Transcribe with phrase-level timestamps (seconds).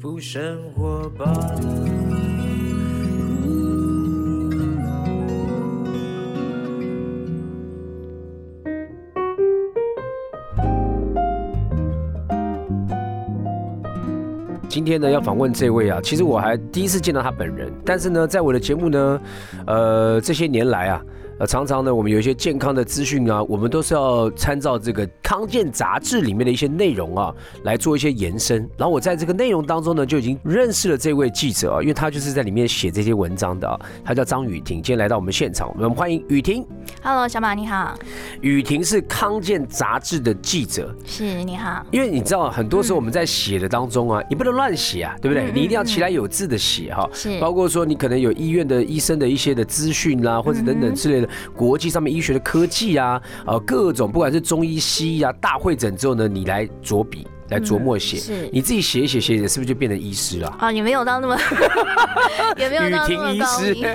[0.00, 1.26] 福生活吧。
[14.70, 19.20] 今天呢，要访问这位啊，其实我还第一次见到他本人，但是呢，在我的节目呢，
[19.66, 21.04] 呃，这些年来啊。
[21.40, 28.68] 呃，常常呢，我们有一些健康的资讯啊，我们都是要参照这个康健杂志里面的一些内容啊，来做一些延伸。
[28.76, 36.62] 然后我在这个内容当中呢，就已经认识了这位记者啊，因为他就是在里面写这些文章的啊，他叫张雨婷，今天来到我们现场，我们欢迎雨婷。
[37.02, 37.94] Hello，小马你好。
[38.42, 41.82] 雨婷是康健杂志的记者，是你好。
[41.90, 45.50] 因为你知道，很多时候我们在写的当中啊，你不能乱写啊，对不对？
[45.54, 47.08] 你一定要起来有字的写哈。
[47.14, 47.40] 是。
[47.40, 51.29] 包括说你可能有医院的医生的一些的资讯啦，或者等等之类的。
[51.54, 60.48] 国际上面医学的科技啊，呃，各种不管是中医西医啊，大会诊之后呢，你来着笔来琢磨写，是，你自己写一写写写，是不是就变成医师了？
[60.58, 61.36] 啊，也没有到那么，
[62.56, 63.46] 也没有到那么高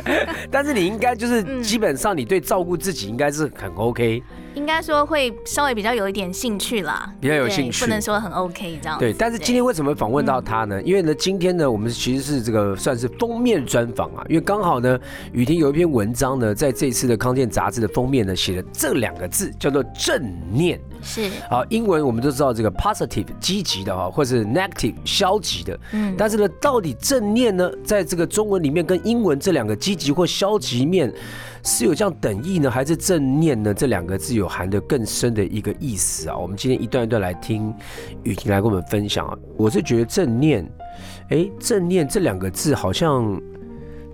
[0.52, 4.22] 但是你应该就是基本上你对照顾自己应该是很 OK。
[4.56, 8.98] 应该说会稍微比较有一点兴趣啦，比较有兴趣，不能说很 OK 这样。
[8.98, 10.82] 对，但是今天为什么访问到他呢？
[10.82, 14.98] 因为呢，今天呢，我们其实是这个算是封面专访啊，因为刚好呢，
[15.34, 20.80] 雨婷有一篇文章呢，在这次的康健杂志的封面呢，写了这两个字叫做正念。
[21.02, 21.30] 是。
[21.50, 25.78] 好，英文我们都知道这个 positive 积极的哈，或是 negative 消极的。
[25.92, 26.16] 嗯。
[26.18, 31.14] 但是呢，到底正念呢，在这个中文里面跟英文这两个积极或消极面。
[31.66, 33.74] 是有这样等意呢，还是正念呢？
[33.74, 36.38] 这两个字有含的更深的一个意思啊。
[36.38, 37.74] 我们今天一段一段来听
[38.22, 39.36] 雨婷来跟我们分享啊。
[39.58, 40.64] 我是觉得正念，
[41.30, 43.42] 哎，正念这两个字好像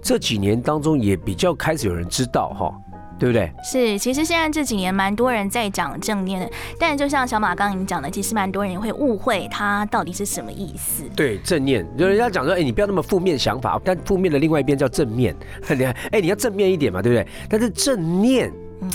[0.02, 2.74] 这几年当中也比较开始有人知道哈。
[3.22, 3.52] 对不对？
[3.64, 6.50] 是，其实现在这几年蛮多人在讲正念的，
[6.80, 11.04] 但就像小马刚刚讲的，其实蛮多人会误会它到底是什么意思。
[11.16, 15.36] 对，正念，就人家讲说，哎，你不要那么负面想法，但负面的另外一边叫正面，
[15.70, 17.28] 你看，哎，你要正面一点嘛，对不对？
[17.48, 18.90] 但是正念，嗯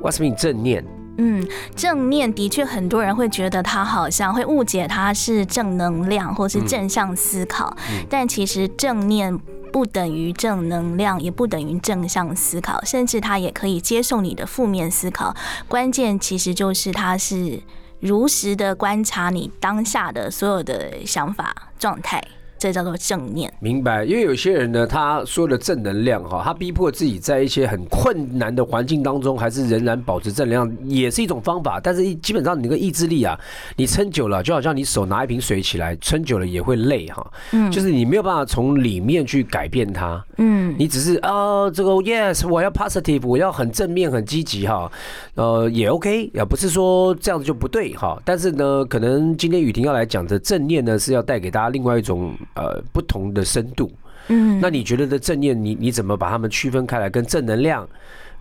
[0.00, 0.84] ，What's mean 正念？
[1.18, 1.46] 嗯，
[1.76, 7.76] 正念的确很多人会觉得它好像会误解它是正能量或是正向思考，
[8.08, 9.38] 但其实正念。
[9.72, 15.34] 不等于正能量，也不等于正向思考，甚至他也可以接受你的负面思考。
[15.66, 17.62] 关键其实就是他是
[17.98, 22.22] 如实的观察你当下的所有的想法状态。
[22.62, 24.04] 这叫做正念，明白？
[24.04, 31.80] 因为有些人呢，他说的正能量哈，他逼迫自己在一些很困难的环境当中，还是仍然保持正能量，也是一种方法。
[31.82, 33.36] 但是基本上你那个意志力啊，
[33.76, 37.32] 你撑久了，就好像你手拿一瓶水起来，撑久了也会累哈。
[37.50, 40.24] 嗯，就是你没有办法从里面去改变它。
[40.36, 44.88] 嗯，你只是啊，这个 yes，我要 positive，我要很正面、很积极哈。
[45.34, 48.16] 呃，也 OK，也不是说这样子就不对哈。
[48.24, 52.32] 但是呢，可能今天雨婷要来讲的正念呢，是要带给大家另外一种。
[52.54, 53.90] 呃，不同的深度，
[54.28, 57.08] 嗯，那你觉得的正念，你你怎么把它们区分开来？
[57.08, 57.88] 跟正能量，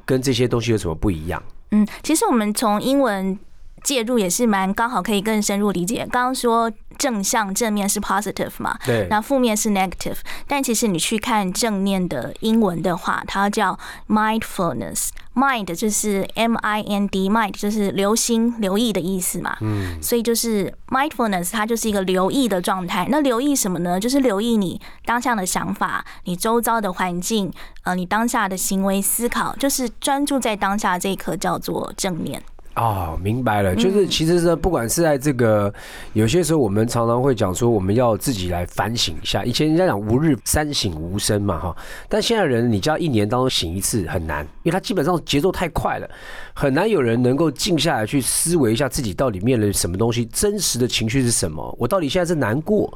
[0.06, 1.42] 跟这些东西有什么不一样？
[1.72, 3.38] 嗯，其实我们从英文
[3.84, 6.08] 介入也是蛮刚好，可以更深入理解。
[6.12, 10.18] 刚刚说正向正面是 positive 嘛，对，那负面是 negative。
[10.48, 13.78] 但其实你去看正念的英文的话，它叫
[14.08, 15.10] mindfulness。
[15.34, 19.56] Mind 就是 M I N D，Mind 就是留心、留意的意思嘛。
[19.62, 23.08] 嗯，所以就是 Mindfulness，它就是一个留意的状态。
[23.10, 23.98] 那留意什么呢？
[23.98, 27.50] 就是留意你当下的想法、你周遭的环境，
[27.84, 32.44] 呃，你当下的行为思考，就是专注在当下这一刻，叫做正念。
[32.76, 35.72] 哦，明白了，就是其实呢，不管是在这个
[36.14, 39.44] 有些时候，我们常常会讲说，我们要自己来反省一下。
[39.44, 41.76] 以前人家讲“吾日三省吾身”嘛，哈，
[42.08, 46.10] 但现在人，你叫一年当中醒一次很难，因为他基本上节奏太快了，
[46.54, 52.92] 很难有人能够静下来去思维一下自己到底面临什么东西，真实的情绪是什么，我到底现在是难过，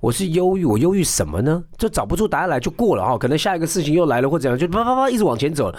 [0.00, 1.62] 我是忧郁，我忧郁什么呢？
[1.76, 5.74] 就找不出答案来就过了哈，可能下一个事情又来了或怎样，就啪啪啪一直往前走，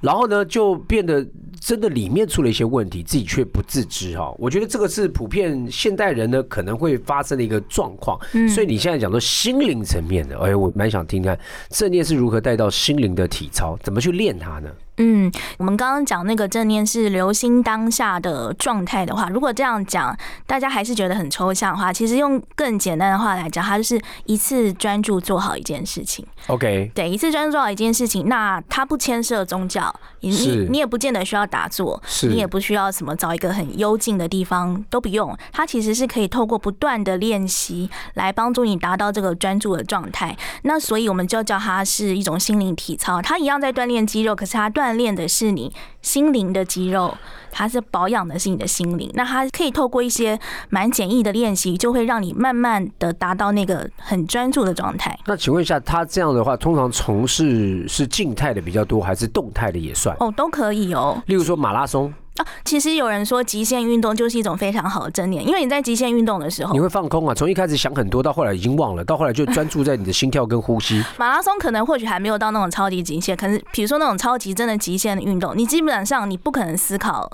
[0.00, 1.26] 然后呢就变得
[1.60, 3.02] 真的里面出了一些问题。
[3.02, 8.18] 自己却不自知哈，我觉得这个是普遍现代人呢可能会发生的一个状况。
[8.34, 11.38] 嗯，所以你现在讲说心灵层面的，哎，我蛮想听看
[11.70, 14.70] 正念是如何带到心灵的体操，怎么去练它呢？
[15.02, 20.14] 嗯，我们刚刚讲那个正念是留心当下的状态的话，如果这样讲，
[20.46, 26.26] 大家还是觉得很抽象的话，其实用更简单的话来讲，它就是一次专注做好一件事情。
[26.48, 30.30] OK，对，一次专注做好一件事情，那它不牵涉宗教，你
[30.70, 35.34] 你也不见得需要打坐，你也不需要什么找一个很幽静的地方，都不用。
[35.50, 40.36] 它其实是可以透过不断的练习来帮助你达到这个专注的状态。
[40.62, 45.72] 那所以我们就叫它是一种心灵体操，它一样在锻炼肌肉，可是它锻锻炼的是你
[46.02, 47.16] 心灵的肌肉，
[47.52, 49.08] 它是保养的是你的心灵。
[49.14, 50.36] 那它可以透过一些
[50.68, 55.16] 蛮简易的练习，就会让你慢慢的达到那个很专注的状态。
[55.26, 60.16] 那请问一下，他这样的话，通常从事是静态的比较多，还是动态的也算？
[60.18, 61.22] 哦，都可以哦。
[61.26, 62.12] 例如说马拉松。
[62.40, 71.04] 啊，其实有人说极限运动就是一种非常好的正念，因为你在极限运动的时候，你会放空啊，从一开始想很多，到后来已经忘了，到后来就专注在你的心跳跟呼吸。
[71.18, 77.30] 马拉松可能或许还没有到那种超级极限，可是比如说那种超级真的极限的运动，你基本上你不可能思考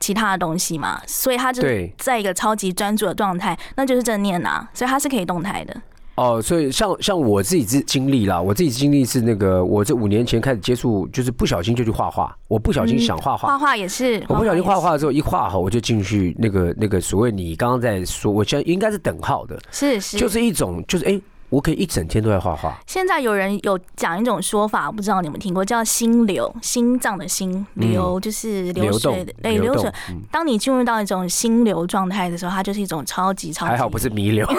[0.00, 1.62] 其他的东西嘛，所以它就
[1.98, 5.76] 在一个超级专注的状态，那就是正念啊，所以它是可以动态的。
[6.18, 21.20] 哦，所以像像我自己经经历啦，我自己经历是那个，我这五年前开始接触，就是不小心就去画画，我不小心想画画，画画也是，我不小心画画之后一画好，我就进去那个那个所谓你刚刚在说，我现在应该是等号的，是是，就是一种就是哎，
[21.50, 22.76] 我可以一整天都在画画。
[22.84, 29.88] 现在有人有讲一种说法，不知道你们听过，叫心流，心脏的心流就是流水的，哎，流水。
[30.32, 34.44] 当你进入到一种心流状态的时候，它就是一种超级超级，还好不是弥留。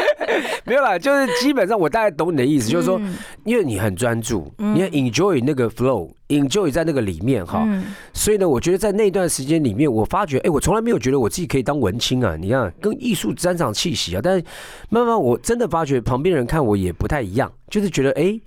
[0.64, 3.00] 没有啦，就是基本上我大概懂你的意思，就是说，
[3.44, 7.66] 因为你很专注，你很 enjoy 那个 flow，enjoy 在那个里面哈，
[8.12, 14.44] 所以呢，我觉得在那段时间里面，我发觉，哎，我从来没有觉得我自己可以当文青啊，你看，跟艺术沾上气息啊，但是
[14.88, 18.40] 慢慢我真的发觉旁边人看我也不太一样，就是觉得，哎。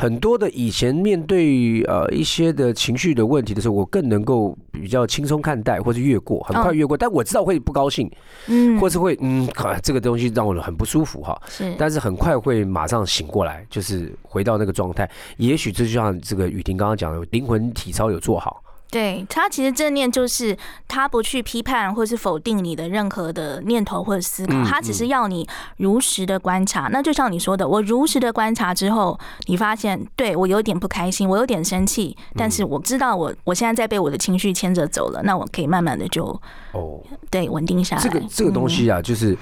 [0.00, 6.96] 很多的以前面对呃一些的情绪的问题的时候，我更能够比较轻松看待，或是越过，很快越过。
[6.96, 8.10] 但我知道会不高兴，
[8.46, 9.46] 嗯，或是会嗯，
[9.82, 11.38] 这个东西让我很不舒服哈。
[11.46, 15.06] 是，但是很快会马上醒过来，就是回到那个状态。
[15.36, 18.62] 也许这就像这个雨婷刚刚讲的，灵魂体操有做好。
[18.90, 20.56] 对他其实正念就是
[20.88, 26.88] 他不去批判或是否定你的任何的念头或者思考，他只是要你如实的观察。
[26.90, 36.24] 那就像你说的，我如实的观察之后，你发现对我有点不开心，我有点生气，但是我知道我我现在在被我的情绪牵着走了，那我可以慢慢的就
[36.72, 37.00] 哦，
[37.30, 38.02] 对，稳定下来。
[38.02, 39.38] 这个这个东西啊，就是。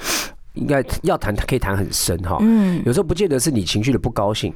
[0.59, 2.37] 应该要谈，可以谈很深哈。
[2.41, 4.53] 嗯，有时候不见得是你情绪的不高兴，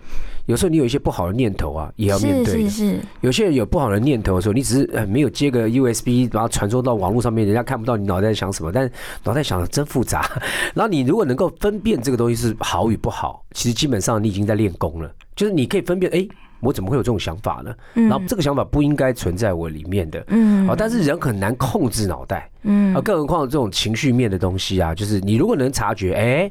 [0.47, 2.63] 有时候你有一些不好的念头啊，也要面对。
[2.65, 3.01] 是是是。
[3.21, 8.73] 有些人有不好的念头的时候，你只是呃没有接个 USB，把它传送到网络上面，人家看不到你脑袋在想什么。
[8.73, 8.91] 但
[9.25, 10.29] 脑袋想的真复杂。
[10.75, 15.11] 然后你如果能够分辨这个东西是好与不好，其实基本上你已经在练功了。
[15.35, 16.27] 就是你可以分辨，哎。
[16.63, 17.75] 我怎么会有这种想法呢？
[17.93, 20.25] 然后这个想法不应该存在我里面的。
[20.29, 22.49] 嗯，啊，但是人很难控制脑袋。
[22.65, 26.51] 嗯，啊，更何况这种情绪面的东西啊，就是你如果能察觉，哎。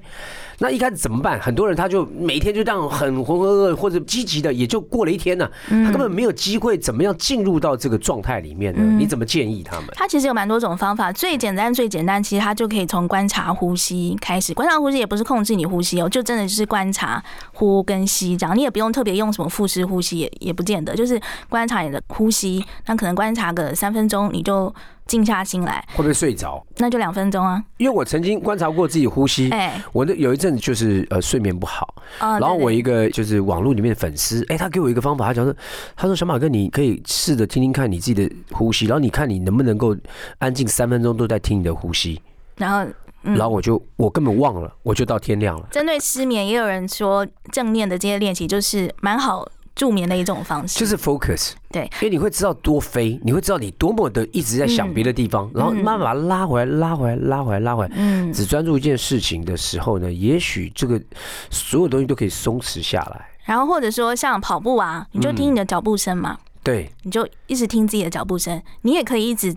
[0.63, 1.39] 那一开始怎么办？
[1.39, 5.49] 很多人他就每天就这样很浑浑噩噩或者积极的，也就过了一天呢。
[5.67, 8.83] 他根本没有机会怎么样进入到这个状态里面呢。
[8.99, 9.87] 你怎么建议他们？
[9.95, 14.53] 他其实有蛮多种方法，最简单最简单，其实他就可以从观察呼吸开始。
[14.53, 17.23] 观察呼吸也不是控制你呼吸哦，就真的就是观察
[17.53, 18.55] 呼跟吸这样。
[18.55, 22.65] 你也不用特别用什么腹式呼吸，也也不见得，就是观察你的呼吸。
[22.88, 24.74] 那可能观察个三分钟，你就。
[25.07, 26.65] 静下心来，会不会睡着？
[26.77, 27.62] 那就两分钟啊。
[27.75, 35.53] 因为我曾经观察过自己呼吸，哎，我的有一阵子就是呃睡眠不好，然后我一个就是网络里面的粉丝，哎，他给我一个方法，他讲说，
[35.98, 39.94] 他说小马哥，你可以试着听听看你自己的呼吸，然后你看你能不能够
[40.38, 42.21] 安静三分钟都在听你的呼吸，
[42.56, 42.90] 然后，
[43.21, 45.68] 然后我就我根本忘了，我就到天亮了。
[45.71, 49.45] 针对失眠，也有人说正念的这些练习就是蛮好。
[49.75, 50.80] 助眠的一种方式。
[50.80, 61.01] 就是 focus，对，因为你会知道多飞，你会知道你多么的一直在想别的地方，然后慢慢把它拉回来，拉回来，拉回来，拉回来，嗯，只专注一件事情的时候呢，也许这个
[61.49, 63.28] 所有东西都可以松弛下来。
[63.45, 69.56] 然后或者说像跑步啊，你就听你的脚步声嘛，对，你就一直听自己的脚步声，你也可以一直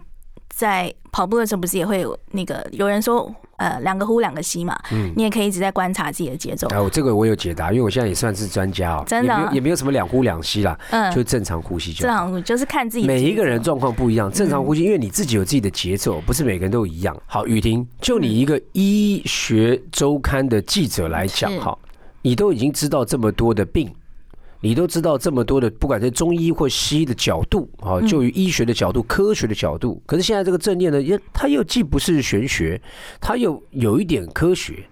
[0.54, 3.32] 在跑步的时候，不是也会有那个有人说。
[3.56, 4.76] 呃，两个呼，两个吸嘛。
[4.90, 6.66] 嗯，你也可以一直在观察自己的节奏。
[6.70, 9.04] 哎，我这个我有解答，因为我现在也算是专家哦。
[9.06, 10.76] 真的，也没有什么两呼两吸啦。
[10.90, 12.00] 嗯，就正常呼吸就。
[12.00, 13.06] 正常呼吸就是看自己。
[13.06, 17.16] 每一个人状况不一样，正常呼吸，因为你自己有自己的节奏，不是每个人都一样。
[17.26, 21.78] 好，雨婷，就你一个医学周刊的记者来讲，哈，
[22.22, 23.88] 你都已经知道这么多的病。
[24.64, 30.02] 你都知道这么多的，不管是中医或西医的角度啊，就于医学的角度、科学的角度。
[30.06, 32.80] 可是现在这个正念呢，也它又既不是玄学，
[33.20, 34.82] 它又有一点科学，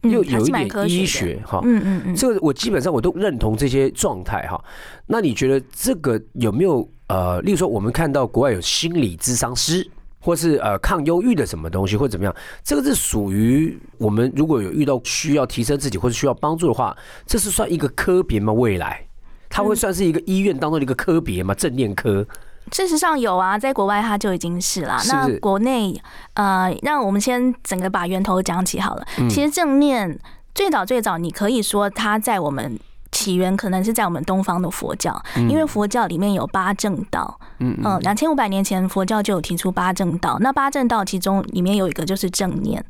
[0.00, 1.60] 又有一点医学哈。
[1.62, 4.60] 嗯嗯嗯，这个我基本上我都认同这些状态哈。
[5.06, 12.34] 那你觉得这个有没有呃，例如说我们看到国外有心理咨商师，或是呃抗忧郁的什么东西，或怎么样？
[12.64, 18.52] 这个是属于我们如果有遇到需要提升自己或者需要帮助的话，这是算一个科别吗？
[18.52, 19.06] 未来？
[19.50, 21.52] 它会算是一个医院当中的一个科别嘛？
[21.52, 22.26] 正念科？
[22.72, 24.96] 事实上有啊，在国外它就已经是了。
[25.08, 26.00] 那国内
[26.32, 29.04] 呃，让我们先整个把源头讲起好了。
[29.28, 30.18] 其实正念
[30.54, 32.78] 最早最早，你可以说它在我们。
[33.12, 37.40] 起源可能是在我们东方的佛教，因为佛教里面有八正道。
[37.58, 42.82] 嗯嗯，两千五百年前佛教就有提出八正道，那八正道其中里面有一个就是正念，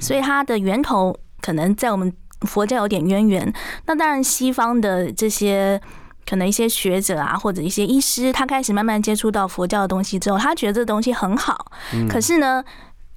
[0.00, 3.54] 所以它的源头可能在我们佛教有点渊源。
[3.86, 5.80] 那当然，西方的这些
[6.28, 11.72] 可能一些学者啊，或者一些医师，他开始慢慢接触到佛教的东西之后，他觉得这东西很好。
[12.08, 12.62] 可是呢，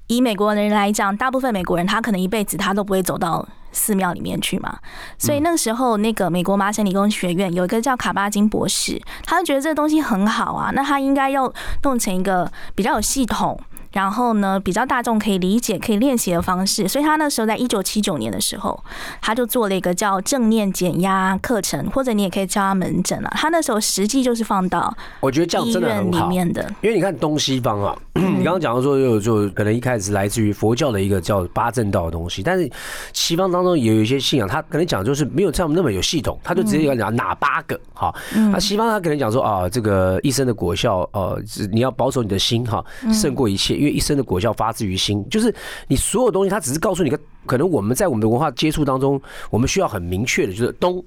[0.07, 3.47] 以美国人来讲，大部分美国人他可能一辈子他都不会走到。
[3.73, 4.79] 寺庙里面去嘛，
[5.17, 11.49] 所以那个时候，那个美国麻省理工学院有一个叫卡巴金博士，他就觉得这东西很好啊，那他应该要
[11.83, 13.57] 弄成一个比较有系统。
[13.91, 18.81] 然后呢，比较大众可以理解、可以练习的方式，所以他那时候在一九七九年的时候，
[19.21, 23.31] 他就做了一个叫正念减压课程，或者你也可以叫他门诊啊。
[23.35, 32.69] 他那时候实际就是放到我觉得这样真的很好，因为你看东西方啊， 你刚刚讲到说就就可能一开始来自于佛教的一个叫八正道的东西，但是
[33.11, 38.13] 西方当中也有一些信仰，他可能讲就是没有这样那么有系统，他就直接要讲哪八个哈。
[38.53, 41.37] 那西方他可能讲说啊，这个一生的果效，呃，
[41.71, 42.81] 你要保守你的心哈，
[43.11, 43.80] 胜过一切。
[43.81, 45.51] 因为一生的果效发自于心，就是
[45.87, 49.19] 你所有东西，它只是告诉你个，可能我们在我们的文化接触当中，
[49.49, 51.03] 我们需要很明确的，就是东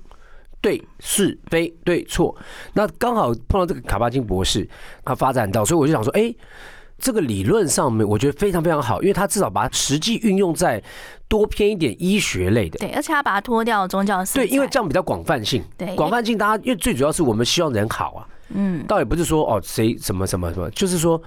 [0.60, 2.34] 对是非对错。
[2.72, 4.68] 那刚好碰到这个卡巴金博士，
[5.04, 6.34] 他发展到，所以我就想说，哎，
[6.98, 10.82] 这个理论上面我觉得非常非常好，因为他至少把它实际运用在
[11.28, 21.22] 多偏一点医学类的，对，而且他把它脱掉宗教色对，因为这样比较广泛性，对，广泛性，大家因为最主要是我们希望人好啊，嗯，倒也不是说哦谁什么什么什么，就是说。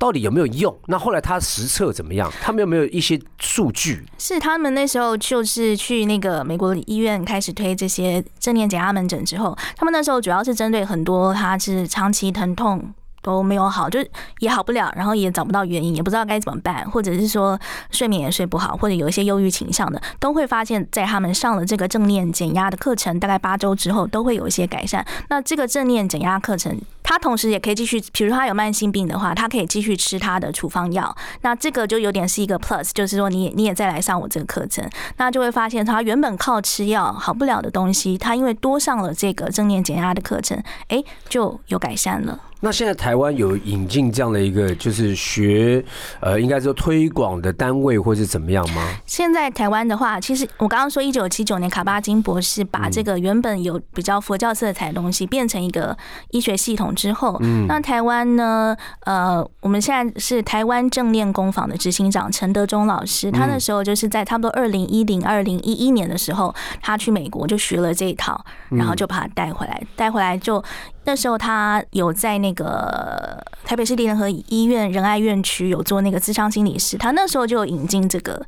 [0.00, 0.74] 到底有没有用？
[0.86, 2.32] 那后来他实测怎么样？
[2.40, 4.02] 他们有没有一些数据？
[4.16, 12.94] 是他们那时候就是去那个美国医院开始推这些正念减压门诊之后，他们那时候主要是针对很多他是长期疼痛。
[13.22, 14.02] 都没有好，就
[14.38, 25.04] 也好不了，然后也找不到原因，也不知道该怎么办，或者是说睡眠也睡不好，或者有一些忧郁倾向的，都会发现，在他们上了这个正念减压的课程，大概八周之后，都会有一些改善。
[25.28, 26.80] 那这个正念减压课程，
[27.10, 31.12] 他同时也可以继续，比如他有慢性病的话，他可以继续吃他的处方药。
[31.40, 42.38] 那这个就有点是一个 plus，就是说你你也再来上我这个课程，那就会发现他原本靠吃药好不了的东西，他因为多上了这个正念减压的课程，哎，就有改善了。
[42.60, 45.82] 那现在台湾有引进这样的一个，就是学，
[46.20, 48.86] 呃，应该说推广的单位或是怎么样吗？
[49.06, 55.96] 现在台湾的话，其实我刚刚说一九七九年卡巴金博士把这个原本有比较佛教色彩的东西变成一个
[56.30, 58.76] 医学系统之后，嗯，那台湾呢，
[59.06, 70.62] 呃，我们现在是台湾正念工坊的执行长陈德忠老师，他那时候就是在差不多二零一零二零一一年的时候，他去美国就学了这一套，然后就把它带回来，带回来就。
[71.04, 78.46] 那时候他有在那个台北市立联合医院仁爱院区有做那个智商心理师，他那时候就有引进这个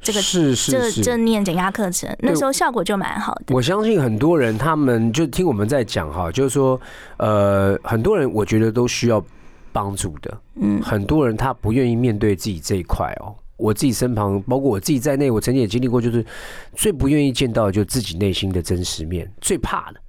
[0.00, 3.54] 这个是是是正念减压课程，那时候效果就蛮好的。
[3.54, 6.78] 我相信很多人他们就听我们在讲哈，就是说
[7.16, 9.24] 呃很多人我觉得都需要
[9.72, 13.34] 帮助的，嗯，很多人他不愿意面对自己这一块哦。
[13.56, 16.26] 我自己身旁包括我自己在内，我曾经也经历过，就是
[16.74, 20.00] 最不愿意见到就自己内心的真实面，最怕的。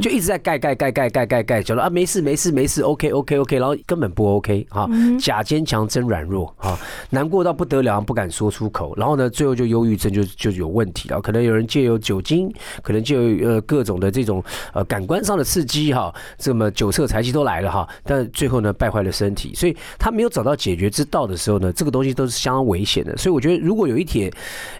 [0.00, 4.86] 就一直在盖盖盖盖盖盖盖，讲说啊没事没事没事，OK OK OK，然后根本不 OK 哈，
[5.18, 6.78] 假坚强真软弱哈，
[7.08, 12.52] 难过到不得了，不敢说出口，然后呢，最后就忧郁症就就有问题了，可能有人借由酒精，
[12.82, 24.30] 可能借由呃各种的这种呃感官上的刺激哈，这么酒色财气都来了哈，但最后呢败坏了身体，所以他没有找到解决之道的时候呢，这个东西都是相当危险的，所以我觉得如果有一帖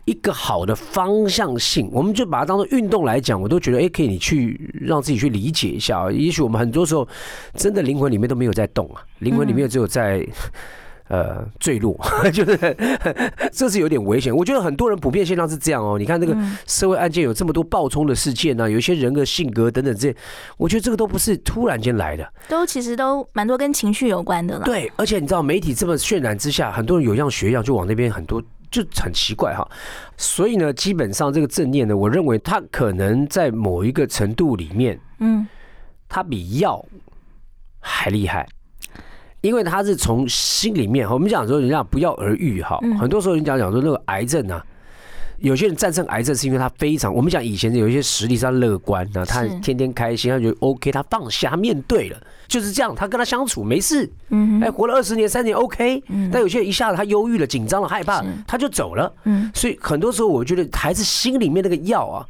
[0.04, 4.97] 一个好的方向性，我们就把它当做运动来讲，我都觉得哎可以你去让。
[5.00, 7.06] 自己去理解一下啊，也许我们很多时候
[7.54, 10.26] 真的灵魂里面都没有在动啊，灵魂里面只有在
[11.08, 11.98] 呃坠落，
[12.34, 12.76] 就是
[13.50, 14.34] 这是有点危险。
[14.34, 15.98] 我觉得很多人普遍现象是这样哦。
[15.98, 16.36] 你看这个
[16.66, 20.16] 社会案件有这么多暴冲的事件呢，有一些人的性格等等这些，
[20.58, 24.64] 我觉得这个都不是突然间来的，都其实都蛮多跟情绪有关的了。
[24.66, 28.42] 对，而且你知道媒体这么渲染之下，很多人有样学样，就往那边很多。
[28.70, 29.68] 就很奇怪哈，
[30.16, 35.46] 所以呢，基本上这个正念呢，我认为它可能在某一个程度里面，嗯，
[36.08, 36.84] 它比药
[37.80, 38.46] 还厉害，
[39.40, 44.64] 因为它是从心里面，我们讲说人家不药而愈哈，很多时候人讲讲说那个癌症啊。
[45.38, 56.02] 有些人战胜癌症是因为他非常，我们讲以前有一些实力上乐观啊，他天天开心，他觉得 OK，他放下他面对了，就是这样，他跟他相处没事，嗯，哎，活了二十年、三年 OK，
[56.32, 62.26] 但有些人一下子他忧郁了、紧张了、害怕，他就走了，嗯，所以很多时候我觉得还是心里面那个药啊，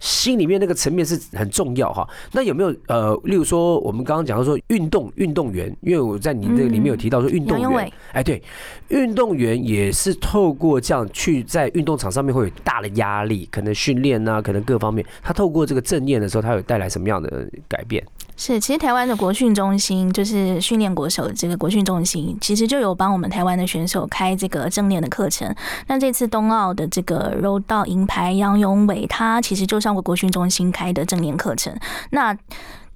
[0.00, 2.08] 心里面那个层面是很重要哈。
[2.32, 8.42] 那有没有呃，例如说我们刚刚讲到说运动运动员，因为我在你这里面有提到说运动员，哎对，
[8.88, 18.04] 运动员也是透过这样去在运动场上面会有大的压力，可能训练啊，可能各方面，他透过这个正念的时候，他有带来什么样的改变？
[18.42, 25.54] 是，其实台湾的国训中心就是训练国手这个国训中心，其实就有帮我们台湾的选手开这个正念的课程。
[25.88, 31.76] 那这次冬奥的这个柔道银牌杨永伟，他其实就上过国训中心开的正念课程。
[32.12, 32.34] 那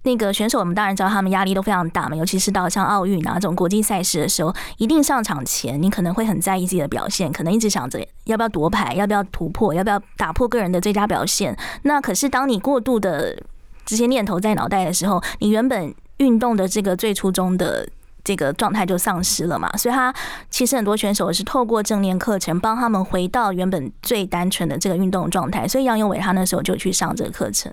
[0.04, 11.54] 那个选手，我们当然知道他们压力都非常大嘛，尤其是到像奥运啊这种国际赛事的时候，一定上场前你可能会很在意自己的表现，可能一直想着要不要夺牌，要不要突破，要不要打破个人的最佳表现。
[11.82, 13.36] 那可是当你过度的
[13.84, 17.88] 这些念头在脑袋的时候，你原本运动的这个最初中的
[18.22, 19.70] 这个状态就丧失了嘛。
[19.76, 20.14] 所以，他
[20.50, 25.66] 其实很多选手是透过正念课程帮他们回到原本最单纯的这个运动状态。
[25.68, 27.72] 所以，杨永伟他那时候就去上这个课程。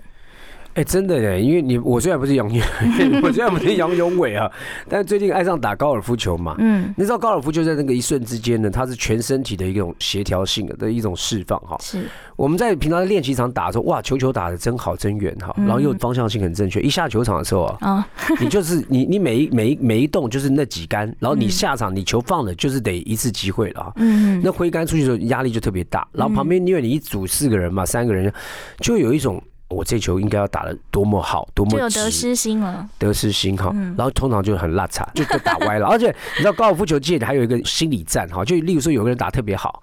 [0.74, 1.42] 哎，真的耶！
[1.42, 2.62] 因为你我虽然不是杨永，
[3.22, 4.50] 我虽然不是杨永伟啊，
[4.88, 6.56] 但是最近爱上打高尔夫球嘛。
[6.58, 11.76] 嗯，你知道高尔夫球在那个一瞬之间呢，它是全身体的一种协调性的一种释放哈。
[11.82, 16.80] 是我们在平常练习场打的时候，哇，球球打的真好真远哈，然后又方向性很正确。
[16.80, 18.08] 一下球场的时候啊，
[18.40, 23.92] 你就是你你每一每一每一动就是那几杆，然后你下场你球放了就是得一次机会了啊。
[23.96, 28.32] 嗯，那挥杆出去的时候压力就特别大，然后旁边因为你一组四个人嘛，三个人
[28.78, 29.42] 就有一种。
[29.72, 35.86] 我这球应该要打的多么好，多么就有得失心了，得失心哈，然后通常就很拉差，就就打歪了。
[35.86, 39.82] 而且你知道高尔夫球界还有一个心理战哈，就例如说有个人打特别好，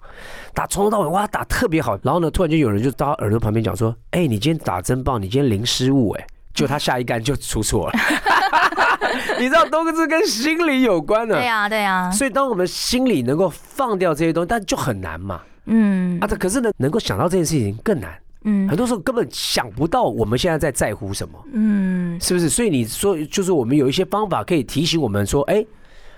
[0.54, 7.92] 打从头到尾哇打特别好，然后呢突然就有人就到耳朵旁边讲说，哎，你今天打真棒，你今天零失误哎，就他下一杆就出错了。
[9.38, 12.10] 你知道都是跟心理有关的，对呀对呀。
[12.10, 15.40] 所以当我们心里能够放掉这些东西，但就很难嘛。
[15.66, 18.12] 嗯啊，这可是呢，能够想到这件事情更难。
[18.44, 22.48] 嗯，很多时候根本想不到我们现在在在乎什么，嗯，是不是？
[22.48, 25.62] 所以你说，就是我们有一些方法可以提醒我们说，哎，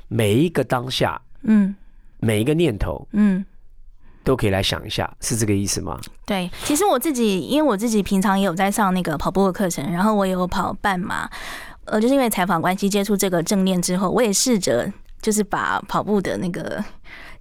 [0.07, 1.75] 每一个当下，嗯，
[2.21, 3.45] 每一个念头，嗯，
[4.23, 5.99] 都可以来想一下，是这个意思吗？
[6.25, 11.29] 对，其实我自己，因为我自己平常也有在上那个跑步的课程，然后我也有跑半马，
[11.87, 14.89] 呃，就是因为采访关系接触这个正念之后，我也试着
[15.21, 16.85] 就是把跑步的那个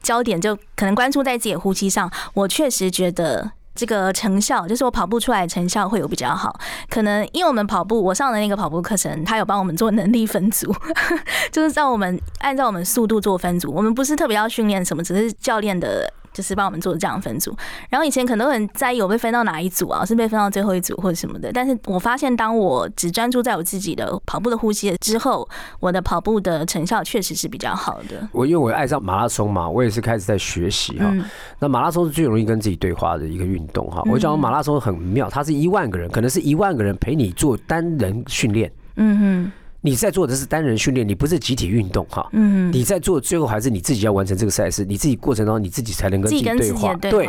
[0.02, 3.52] 焦点就可能关注在自己的呼吸上，我确实觉得。
[3.82, 6.56] 这个成效就是我跑步出来的成效会有比较好，
[6.88, 10.72] 可能因为我们跑步，我上的那个跑步课程，他有帮我们做能力分组，
[11.52, 16.14] 就是让我们按照我们速度做分组，我们不是特别要训练什么，只是教练的。
[16.34, 17.56] 就是帮我们做这样分组，
[17.90, 21.52] 然后以前可能很在意我被分到哪一组啊，是被分到最后一组或者什么的。
[21.52, 25.48] 但是我发现，当我只专注在我自己的跑步的呼吸之后，
[25.80, 28.28] 我的跑步的成效确实是比较好的。
[28.32, 31.14] 我因为我爱上马拉松嘛，我也是开始在学习哈。
[31.60, 34.02] 那马拉松是最容易跟自己对话的一个运动哈。
[34.06, 38.72] 我讲马拉松很妙，它是一万个人，可能是一万个人陪你做单人训练。
[38.96, 39.52] 嗯哼。
[39.82, 42.28] 你在做的是单人训练，你不是集体运动哈。
[42.34, 42.72] 嗯。
[42.72, 46.94] 你在做，最后还是你自己要完成这个赛事，你自己过程当中你自己才能跟自己对话。
[46.96, 47.28] 对。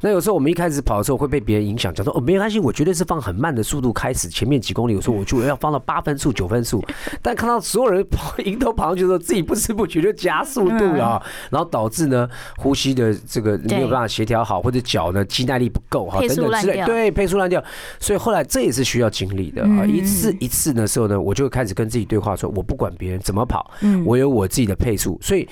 [0.00, 6.84] 那有时候我们一开始跑的时候会被别人影响，讲说哦没关系，我绝对是放很慢的速度开始，前面几公里，有时候我就要放到八分速、九分速。
[7.22, 17.62] 但看到所有人跑迎头跑上去的时候，自己不知不觉就加速度了，然后导致呢呼吸的这个没有办法协调好，或者脚呢肌耐力不够哈等等之类，对，配速乱掉。
[18.00, 23.70] 所以后来这也是需要经历的啊，一次一次的时候呢，我就开始跟自己对话说，我不管别人怎么跑，
[24.06, 25.46] 我有我自己的配速，所以，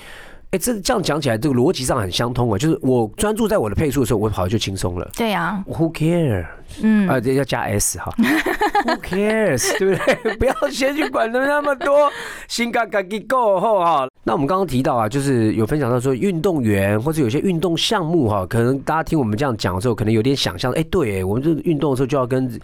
[0.49, 2.57] 哎，这这样讲起来，这个逻辑上很相通啊。
[2.57, 5.07] 就是我专注在我的配速的时候，我跑就轻松了。
[5.15, 6.47] 对呀，Who care？
[6.81, 8.13] 嗯，啊，这要加 s 哈，
[8.85, 9.77] Who cares？
[9.77, 10.35] 对不对？
[10.37, 12.11] 不要先去管的那么多，
[12.47, 14.07] 心嘎嘎给够后哈。
[14.23, 22.59] 那我们刚刚提到啊，就是有分享到说，运动员或者有些运动项目哈，可能大家听我们这样讲的时候，可能有点想象，哎，对，我们这运动的时候就要跟自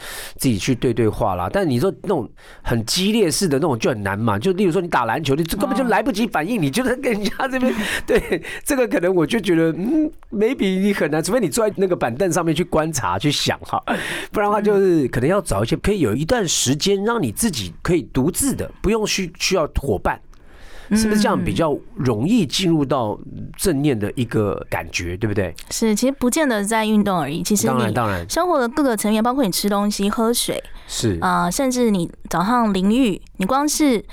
[0.48, 1.50] 己去对对话啦。
[1.52, 2.30] 但你说那种
[2.62, 7.74] 很激烈式的那种就很难嘛，就例如说你打篮球，你根本就来不及反应，你就是跟人家这边
[8.06, 13.82] 对这个可能我就觉得嗯，maybe 你很难，除非你坐在那个板凳上面去观察去想哈。
[14.32, 20.20] 不然的话，就是可能要找一些可以有一段时间让你自己可以独自的，不用需需要伙伴，
[20.92, 23.20] 是不是这样比较容易进入到
[23.58, 25.54] 正念的一个感觉，对不对？
[25.70, 34.04] 是，其实不见得在运动而已，其实当然当然，生活的各个层面，包括你吃东西、喝水，是啊，甚至你早上淋浴，你光是。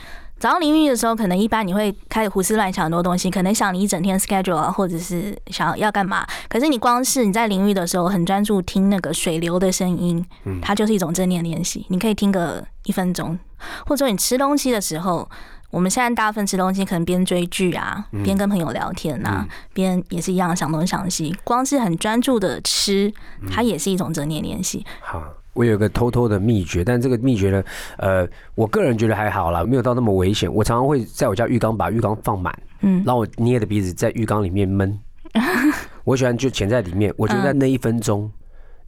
[0.45, 6.27] 早上淋浴的时候，可能一般你会开始胡思乱想很多东西，可能想你一整天 schedule 啊，或者是想要干嘛。
[6.51, 10.23] 可是你光是你在淋浴的时候很专注听那个水流的声音，
[10.61, 11.87] 它就是一种正念练习。
[11.89, 13.39] 你可以听个一分钟，
[13.87, 15.27] 或者说你吃东西的时候。
[15.71, 21.37] 我们现在大部分吃东西，可能边追剧啊，边跟朋友聊天啊，边也是一样想东想西。
[21.43, 23.13] 光是很专注的吃，
[23.51, 24.87] 它也是一种正念练习。
[25.01, 25.21] 好，
[25.55, 27.65] 我有个偷偷的秘诀，但这个秘诀呢，
[27.97, 30.53] 呃，我个人觉得还好啦，没有到那么危险。
[30.53, 34.99] 我常常会在我家浴缸把浴缸放满，嗯，然后我捏着鼻子在浴缸里面闷。
[36.05, 38.31] 我喜欢就潜在里面，我觉得在那一分钟，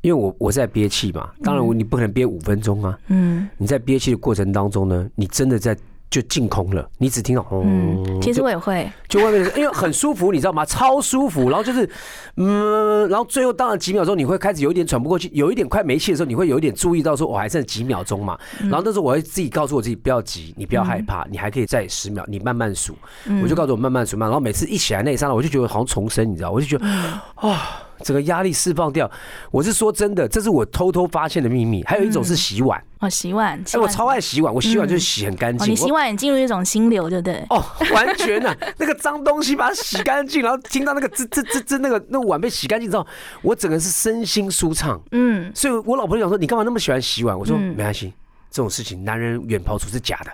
[0.02, 5.76] 因为我我在憋气嘛，当然我你不可能憋五分钟啊，嗯，你在憋气的过程当中呢，你真的在。
[6.08, 10.64] 就净空了，你只听到嗯，其实我也会，就外面因为很舒服，你知道吗？
[10.66, 11.88] 超舒服，然后就是
[12.36, 22.96] 嗯，然后最后当然几秒钟你会开始有一点喘不过气，有一点快没气的时候，你会有一点注意到说我还剩几秒钟嘛，然后那时候我会自己告诉我自己不要急，你不要害怕，你还可以再十秒，你慢慢数，
[23.42, 26.86] 我就告诉我慢慢数慢，然后每次一起来那一刹那，我就觉得好像重生，你知道，我就觉得
[27.34, 27.82] 啊。
[28.02, 29.10] 整个压力释放掉，
[29.50, 31.82] 我是说真的，这是我偷偷发现的秘密。
[31.84, 35.70] 还有一种是洗碗哦，洗碗，哎，我超爱洗碗，我洗碗就是洗很干净。
[35.70, 37.44] 你洗碗也进入一种心流，对不对？
[37.50, 43.06] 哦，完全啊，那个脏东西把它洗干净，然后听到那个滋滋滋滋，那个那碗被洗干净之后，
[43.42, 45.00] 我整个是身心舒畅。
[45.12, 47.38] 嗯，所以我老婆就讲说，你干嘛那么喜欢洗碗？
[47.38, 48.12] 我说没关系，
[48.50, 50.30] 这种事情男人远抛出是假的。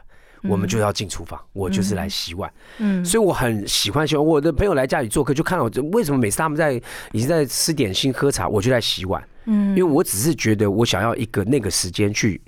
[0.48, 4.24] 我们就要进厨房，我就是来洗碗，嗯，所以我很喜欢洗碗。
[4.24, 6.74] 我的朋友来家里做客，就看到我，为什么每次他们在
[7.12, 12.40] 已经在吃点心、喝茶，我就在洗碗，嗯，因为我只是觉得我想要一个那个时间去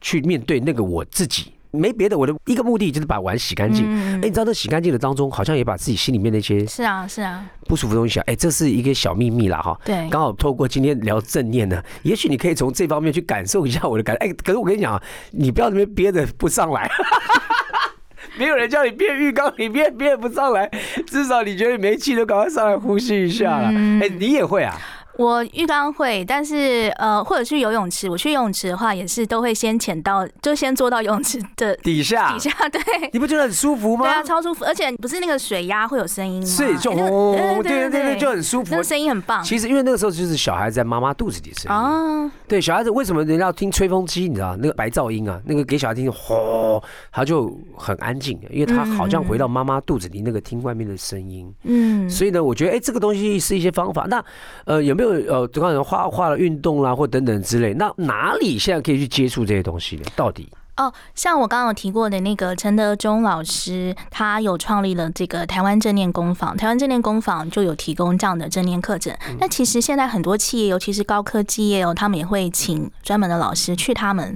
[0.00, 1.52] 去面对那个我自己。
[1.72, 3.86] 没别的，我的一个目的就是把碗洗干净。
[4.14, 9.78] 哎，你知道，那洗干净的当中，好像也把自己心里面那些是啊是啊不舒服的东西啊，哎，这是一个小秘密啦哈。
[9.84, 14.14] 对，刚好透过今天聊正念呢，也许你可以从这方面去感受一下我的感。
[14.16, 16.90] 哎，可是我跟你讲啊，你不要那边憋着不上来。
[18.38, 20.70] 没有人叫你憋浴缸，你憋憋不上来，
[21.06, 23.68] 至少你觉得你没气，就赶快上来呼吸一下了。
[23.68, 24.74] 哎，你也会啊？
[25.18, 28.08] 我浴缸会，但是呃，或者去游泳池。
[28.08, 32.32] 我去游泳池的话，也是都会先潜到，就先坐到游泳池的 底下。
[32.32, 32.80] 底下对，
[33.12, 34.06] 你不觉得很舒服吗？
[34.06, 34.64] 对啊，超舒服。
[34.64, 36.46] 而且不是那个水压会有声音吗？
[36.46, 38.74] 是，就哦，对对对对，就很舒服。
[38.74, 39.42] 那声音很棒。
[39.44, 42.32] 其实因为那个时候就是小孩在妈妈肚子里声音啊。
[42.48, 44.28] 对，小孩子为什么人家要听吹风机？
[44.28, 51.52] 你知道那个白噪音啊，那个给小孩听，嚯，他就很安静，因为他好像回到妈妈肚子里那个听外面的声音。
[51.64, 52.08] 嗯。
[52.08, 54.06] 所以呢，我觉得哎，这个东西是一些方法。
[54.08, 54.24] 那
[54.64, 60.04] 呃，有没有呃，刚才画画的运动啦，或等等之类，那哪里现在可以去接触这些东西呢？
[60.16, 60.48] 到底？
[60.78, 69.14] 哦，像我刚刚有提过的那个陈德忠老师，他有创立了这个台湾正念工坊，台湾正念工坊就有提供这样的正念课程。
[69.38, 74.34] 那其实现在很多企业，尤其是高科技业哦，他们也会请专门的老师去他们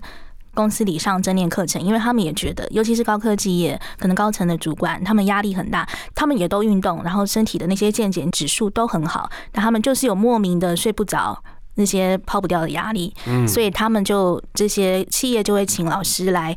[0.57, 11.41] 公司里上正念课程，因为他们也觉得，尤其是高科技业，可能高层的主管他们压力很大，他们也都运动，然后身体的那些健检指数都很好，但他们就是有莫名的睡不着。
[11.79, 13.15] 那些抛不掉的压力，
[13.47, 16.57] 所以他们就这些企业就会请老师来，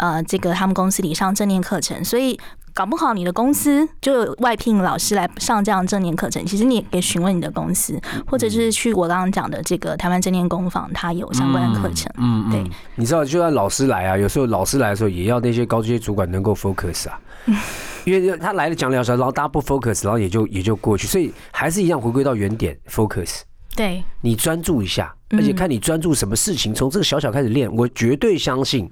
[0.00, 2.02] 呃，这个他们公司里上正念课程。
[2.02, 2.38] 所以
[2.72, 6.44] 搞不好你的公司就有外聘老师来上这样正念课程。
[6.46, 12.10] 其实你也可以询问你的公司，或者是去我刚刚讲的这个台湾正念工坊，它有相关的课程。
[12.16, 12.64] 嗯，对。
[12.94, 17.20] 你知道，就算老师来啊，有时候老师来的时候也要那些高阶主管能够 focus 啊，
[18.06, 23.40] 因为他来了讲两小时，然后大家不 focus，然后也就也就过去，所以还是一样回归到原点 focus。
[23.76, 28.90] 对你专注一下，而且看你专注什么事情，从这个小小开始练，我绝对相信，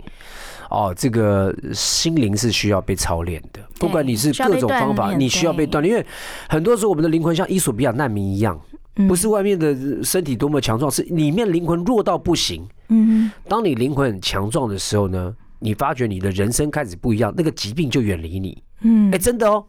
[0.71, 3.61] 哦，这个心灵是需要被操练的。
[3.79, 6.07] 不管你是各种方法，你需要被锻炼，因为
[6.49, 8.61] 很多时候我们的灵魂像伊索比亚难民一样，
[9.09, 12.67] 不是外面的身体多么强壮，是里面灵魂弱到不行。
[12.89, 18.63] 嗯，当你灵魂很强壮的时候呢，你发觉你的人生开始不一样，那个疾病就远离你。
[18.83, 19.65] 嗯，哎，真的哦。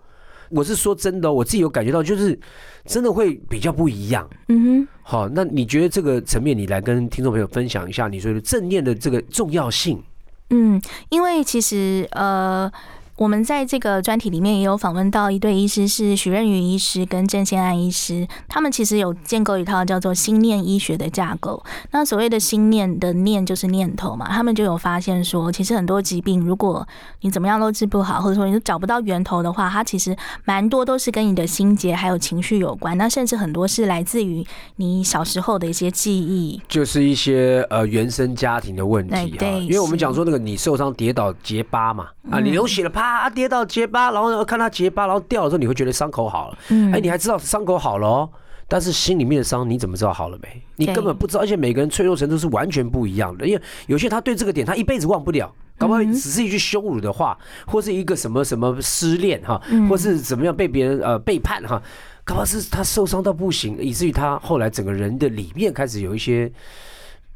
[0.49, 2.37] 我是说真的，我自己有感觉到，就是
[2.83, 4.27] 真的会比较不一样。
[4.47, 10.01] 嗯哼，好，那你觉得这个层面，你来跟听众朋友分享一下，你说的正念的这个重要性？
[10.49, 12.71] 嗯，因为其实呃。
[13.19, 21.61] 我们在这个专题里面也有访问到一对医师，是许任宇医师跟郑先安医师，他们其实有建构一套叫做心念医学的架构。
[21.91, 26.87] 那所谓的心念的念就是念头嘛，他们就有发现说，其实很多疾病，如果
[27.19, 32.97] 你怎么样都治不好，或者说你找不到源头的话，它其实蛮多都是跟你的心结还有情绪有关。
[32.97, 34.41] 那甚至很多是来自于
[34.77, 39.45] 你小时候的一些记忆，就是一些呃原生家庭的问题哈。
[39.63, 43.08] 因为我们讲说那个你受伤跌倒结疤嘛，啊，你流血了啪。
[43.13, 43.29] 啊！
[43.29, 46.57] 跌到结疤，然后看他结疤，然后掉的时候，你会觉得伤口好了。
[46.69, 48.29] 嗯，哎，你还知道伤口好了哦，
[48.67, 50.61] 但是心里面的伤你怎么知道好了没？
[50.75, 53.47] 你根本不知道，而且每个人脆弱程度是完全不一样的。
[53.47, 61.81] 因为有些他对这个点他一辈子忘不了，搞不好只是一句羞辱的话，或是一个什么什么失恋哈，或是怎么样被别人呃背叛哈，
[62.23, 66.51] 搞不好是他受伤到不行，以至于他后来整个人的里面开始有一些。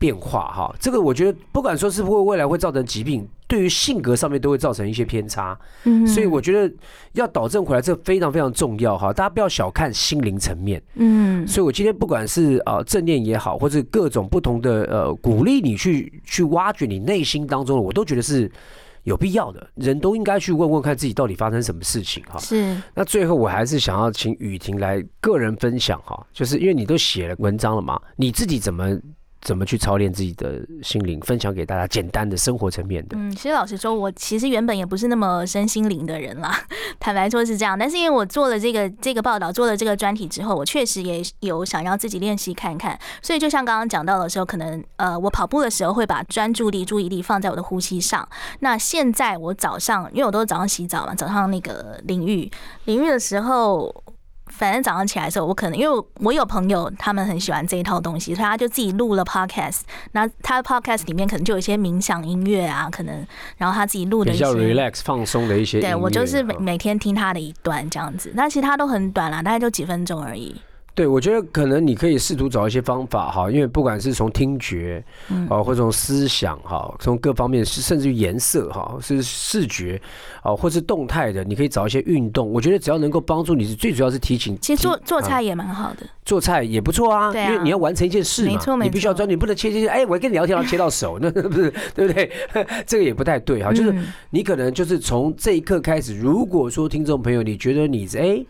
[0.03, 0.75] 变化哈。
[0.81, 5.57] 这个我觉得不管说是不会未来会造成疾病，对于性格上面都会造成一些偏差。
[5.85, 6.75] 嗯所以我觉得
[7.13, 9.13] 要导正回来，这非常非常重要哈。
[9.13, 10.83] 大家不要小看心灵层面。
[10.95, 18.51] 嗯所以我今天不管是呃正念也好，或者各种不同的呃鼓励你去去挖掘你内心当中的，我都觉得是
[19.03, 19.65] 有必要的。
[19.75, 22.37] 人都应该去问问看自己到底发生什么事情哈。
[22.39, 28.99] 是那最后我还是想要请雨婷来个人分享哈，就是因为你都写了文章了嘛，你自己怎么
[29.43, 33.17] 怎么去操练自己的心灵，分享给大家简单的生活层面的。
[33.17, 36.57] 嗯，其实老实说，我其实原本也不是那么身心灵的人啦，
[36.99, 37.77] 坦白说是这样。
[37.77, 42.97] 但是因为我做了这个这个报道，做了这个专题之后，我确实也有想要自己练习看看。
[43.21, 48.27] 所以就像刚刚讲到的时候，可能呃，我跑步的时候会把专注力、注意力放在我的呼吸上。
[48.61, 52.49] 那现在我早上，因为我都是早上洗澡嘛，早上那个淋浴
[52.85, 54.02] 淋浴的时候。
[54.47, 59.81] 反正早上起来的时候，我可能因为我有朋友，他们很喜欢这一套东西，所以他就自己录了 podcast。
[60.11, 63.25] 那他的 podcast 里面可能就有一些冥想音乐啊，可能
[63.57, 65.79] 然后他自己录的一些比较 relax 放松的一些。
[65.79, 70.61] 对我就是每每天听他的一段这样子，但其实他都很短啦，大概就几分钟而已。
[70.95, 79.99] 对，我觉得可能你可以试图找一些方法哈，因为不管是从听觉，嗯啊，或者从思想哈，从各方面，甚至于颜色哈，是视觉，
[80.43, 82.47] 啊，或是动态的，你可以找一些运动。
[82.47, 84.55] 我觉得只要能够帮助你，是最主要是提醒。
[84.61, 92.31] 其实做做菜也蛮好的，做菜也不错啊，啊因为你要完成一件事嘛，没错没错你必须要专，你不能切切切，哎，我跟你聊天然后切到手，那不是对不对？
[92.85, 98.45] 这个也不太对哈，就是嗯你可能就是从这一刻开始，如果说听众朋友你觉得你哎。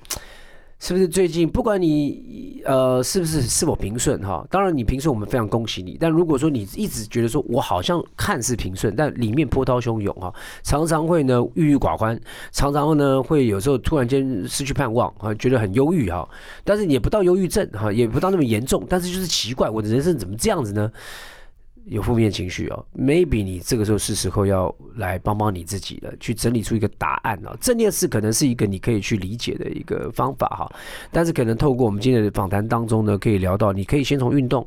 [0.84, 4.46] 是不是最近不管你呃是不是是否平顺哈？
[4.52, 12.20] 当然你平顺我们非常恭喜你，但如果说你一直觉得说我好像看似平顺，但里面波涛汹涌哈，常常会呢郁郁寡欢，
[12.52, 16.28] 常常呢会有时候突然间失去盼望啊，觉得很忧郁哈，
[16.66, 20.92] 但是也不到忧郁症哈，也不到那么严重，但是就是奇怪，我的人生怎么这样子呢？
[21.86, 27.56] 有负面情绪哦，maybe 你这个时候是时候要来帮帮你自己了，去整理出一个答案哦。
[27.60, 30.72] 正念是可能是一个你可以去理解的一个方法哈，
[31.12, 34.66] 但是可能透过我们今天的访谈当中呢，可以聊到，你可以先从运动，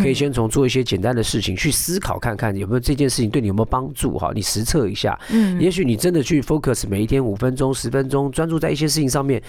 [0.00, 9.42] 可以先从做一些简单的事情去思考看看有没有这件事情对你有没有帮助哈，你实测一下，嗯也许你真的去 focus 每一天五分钟、十分钟，专注在一些事情上面，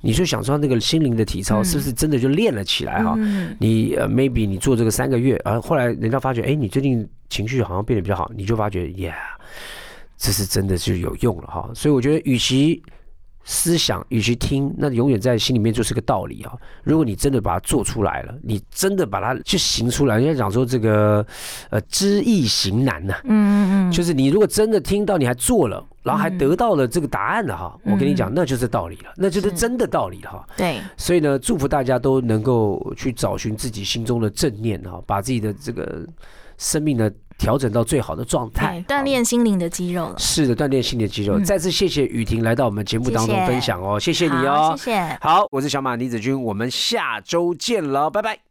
[0.00, 3.14] 你就想说那个心灵的体操是不是真的就练了起来哈？
[3.18, 9.14] 嗯你呃 maybe 你做这个三个月，而后来人家发觉，哎，你最近情绪好像变得比较好，你就发觉，yeah，
[10.16, 11.70] 这是真的就有用了哈。
[11.74, 12.82] 所以我觉得，与其
[13.42, 16.52] 思想，与其听，那永远在心里面就是个道理啊。
[16.84, 21.26] 如果你真的把它做出来了，你真的把它去行出来，人家讲说这个
[21.70, 30.48] 呃知易行难呐、嗯嗯嗯，就是你如果真的听到，你还做了，然后还得到了这个答案了哈，我跟你讲，那就是道理了，那就是是真的道理了哈。
[30.56, 36.06] 对，所以呢，祝福大家都能够去找寻自己心中的正念哈，把自己的这个
[36.60, 40.14] 生命呢调整到最好的状态对，，锻炼心灵的肌肉了。
[40.18, 41.38] 是的，锻炼心理肌肉。
[41.38, 44.74] 嗯再次谢谢雨婷来到我们节目当中分享哦，谢谢你哦。
[44.76, 45.18] 谢谢。
[45.22, 48.49] 好，我是小马李子君，我们下周见了，拜拜。